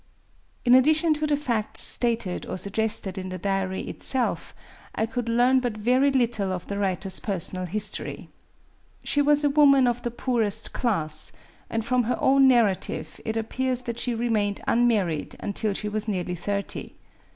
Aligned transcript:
In 0.65 0.73
addition 0.73 1.13
to 1.13 1.27
the 1.27 1.37
facts 1.37 1.79
stated 1.81 2.47
or 2.47 2.57
suggested 2.57 3.19
in 3.19 3.29
the 3.29 3.37
diary 3.37 3.81
itself, 3.81 4.55
I 4.95 5.05
could 5.05 5.29
learn 5.29 5.59
but 5.59 5.77
very 5.77 6.09
little 6.11 6.51
of 6.51 6.65
the 6.65 6.79
writer's 6.79 7.19
personal 7.19 7.67
history. 7.67 8.27
She 9.03 9.21
was 9.21 9.43
a 9.43 9.49
woman 9.51 9.85
of 9.85 10.01
the 10.01 10.09
poorest 10.09 10.73
class; 10.73 11.33
and 11.69 11.85
from 11.85 12.05
her 12.05 12.17
own 12.19 12.47
narrative 12.47 13.21
it 13.25 13.37
appears 13.37 13.83
that 13.83 13.99
she 13.99 14.15
remained 14.15 14.61
unmarried 14.67 15.35
until 15.39 15.75
she 15.75 15.87
was 15.87 16.07
nearly 16.07 16.33
thirty. 16.33 16.95